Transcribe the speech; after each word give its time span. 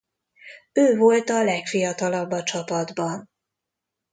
Ő 0.71 0.97
volt 0.97 1.29
a 1.29 1.43
legfiatalabb 1.43 2.31
a 2.31 2.43
csapatban. 2.43 3.29